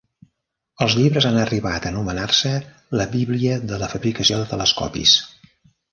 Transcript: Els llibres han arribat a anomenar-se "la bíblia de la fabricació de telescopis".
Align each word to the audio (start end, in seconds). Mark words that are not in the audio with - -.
Els 0.85 0.95
llibres 0.99 1.27
han 1.31 1.37
arribat 1.41 1.85
a 1.85 1.91
anomenar-se 1.93 2.53
"la 3.01 3.07
bíblia 3.15 3.61
de 3.73 3.81
la 3.83 3.91
fabricació 3.95 4.41
de 4.41 4.49
telescopis". 4.55 5.15